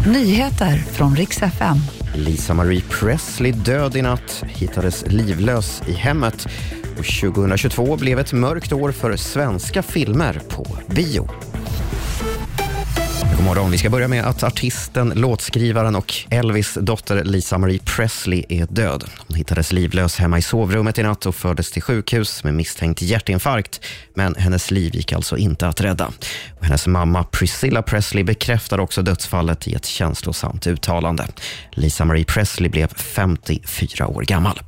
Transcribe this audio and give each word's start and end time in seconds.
Nyheter 0.00 0.76
från 0.76 1.16
riks 1.16 1.42
FM. 1.42 1.76
Lisa 2.14 2.54
Marie 2.54 2.82
Presley 2.90 3.52
död 3.52 3.96
i 3.96 4.02
natt, 4.02 4.44
hittades 4.48 5.04
livlös 5.06 5.82
i 5.88 5.92
hemmet 5.92 6.46
och 6.98 7.04
2022 7.20 7.96
blev 7.96 8.18
ett 8.18 8.32
mörkt 8.32 8.72
år 8.72 8.92
för 8.92 9.16
svenska 9.16 9.82
filmer 9.82 10.40
på 10.48 10.66
bio. 10.86 11.28
God 13.44 13.56
morgon. 13.56 13.70
Vi 13.70 13.78
ska 13.78 13.90
börja 13.90 14.08
med 14.08 14.24
att 14.24 14.42
artisten, 14.42 15.12
låtskrivaren 15.14 15.96
och 15.96 16.14
Elvis 16.30 16.78
dotter 16.80 17.24
Lisa 17.24 17.58
Marie 17.58 17.78
Presley 17.78 18.44
är 18.48 18.66
död. 18.66 19.04
Hon 19.28 19.36
hittades 19.36 19.72
livlös 19.72 20.16
hemma 20.16 20.38
i 20.38 20.42
sovrummet 20.42 20.98
i 20.98 21.02
natt 21.02 21.26
och 21.26 21.34
fördes 21.34 21.70
till 21.70 21.82
sjukhus 21.82 22.44
med 22.44 22.54
misstänkt 22.54 23.02
hjärtinfarkt. 23.02 23.80
Men 24.14 24.34
hennes 24.34 24.70
liv 24.70 24.94
gick 24.94 25.12
alltså 25.12 25.36
inte 25.36 25.68
att 25.68 25.80
rädda. 25.80 26.10
Och 26.58 26.64
hennes 26.64 26.86
mamma 26.86 27.24
Priscilla 27.24 27.82
Presley 27.82 28.24
bekräftar 28.24 28.80
också 28.80 29.02
dödsfallet 29.02 29.68
i 29.68 29.74
ett 29.74 29.86
känslosamt 29.86 30.66
uttalande. 30.66 31.26
Lisa 31.72 32.04
Marie 32.04 32.24
Presley 32.24 32.70
blev 32.70 32.88
54 32.94 34.06
år 34.06 34.22
gammal. 34.22 34.60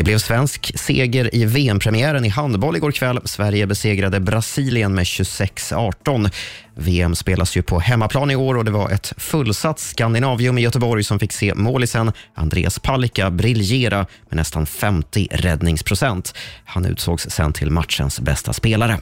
Det 0.00 0.04
blev 0.04 0.18
svensk 0.18 0.72
seger 0.78 1.34
i 1.34 1.44
VM-premiären 1.44 2.24
i 2.24 2.28
handboll 2.28 2.76
igår 2.76 2.92
kväll. 2.92 3.20
Sverige 3.24 3.66
besegrade 3.66 4.20
Brasilien 4.20 4.94
med 4.94 5.04
26-18. 5.04 6.30
VM 6.74 7.14
spelas 7.14 7.56
ju 7.56 7.62
på 7.62 7.80
hemmaplan 7.80 8.30
i 8.30 8.36
år 8.36 8.56
och 8.56 8.64
det 8.64 8.70
var 8.70 8.90
ett 8.90 9.12
fullsatt 9.16 9.78
Skandinavium 9.78 10.58
i 10.58 10.62
Göteborg 10.62 11.04
som 11.04 11.18
fick 11.18 11.32
se 11.32 11.54
målisen 11.54 12.12
Andreas 12.34 12.78
Palicka 12.78 13.30
briljera 13.30 14.06
med 14.28 14.36
nästan 14.36 14.66
50 14.66 15.28
räddningsprocent. 15.30 16.34
Han 16.64 16.84
utsågs 16.84 17.30
sen 17.30 17.52
till 17.52 17.70
matchens 17.70 18.20
bästa 18.20 18.52
spelare. 18.52 18.98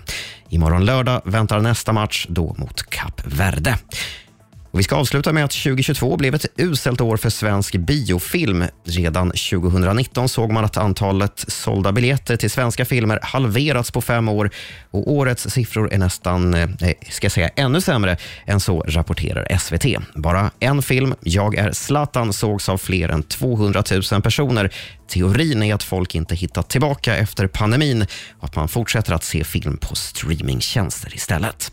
Imorgon 0.49 0.85
lördag 0.85 1.23
väntar 1.25 1.61
nästa 1.61 1.93
match, 1.93 2.27
då 2.29 2.55
mot 2.59 2.91
Kap 2.91 3.23
Verde. 3.25 3.79
Och 4.71 4.79
vi 4.79 4.83
ska 4.83 4.97
avsluta 4.97 5.33
med 5.33 5.45
att 5.45 5.51
2022 5.51 6.17
blev 6.17 6.35
ett 6.35 6.47
uselt 6.57 7.01
år 7.01 7.17
för 7.17 7.31
svensk 7.31 7.77
biofilm. 7.77 8.65
Redan 8.85 9.31
2019 9.31 10.29
såg 10.29 10.53
man 10.53 10.65
att 10.65 10.77
antalet 10.77 11.45
sålda 11.49 11.93
biljetter 11.93 12.37
till 12.37 12.51
svenska 12.51 12.85
filmer 12.85 13.19
halverats 13.23 13.91
på 13.91 14.01
fem 14.01 14.29
år. 14.29 14.51
Och 14.91 15.13
Årets 15.13 15.51
siffror 15.51 15.93
är 15.93 15.99
nästan, 15.99 16.55
eh, 16.55 16.69
ska 17.11 17.25
jag 17.25 17.33
säga, 17.33 17.49
ännu 17.57 17.81
sämre 17.81 18.17
än 18.47 18.61
så, 18.61 18.81
rapporterar 18.81 19.59
SVT. 19.59 19.99
Bara 20.15 20.51
en 20.61 20.83
film, 20.83 21.15
Jag 21.21 21.55
är 21.55 21.73
Zlatan, 21.73 22.33
sågs 22.33 22.69
av 22.69 22.79
fler 22.79 23.09
än 23.09 23.23
200 23.23 23.83
000 24.13 24.23
personer. 24.23 24.73
Teorin 25.09 25.63
är 25.63 25.75
att 25.75 25.83
folk 25.83 26.15
inte 26.15 26.35
hittat 26.35 26.71
tillbaka 26.71 27.17
efter 27.17 27.47
pandemin 27.47 28.07
och 28.39 28.45
att 28.45 28.57
man 28.57 28.69
fortsätter 28.69 29.13
att 29.13 29.25
se 29.25 29.45
film 29.45 29.77
på 29.77 29.95
streamingtjänster 29.95 31.15
istället. 31.15 31.73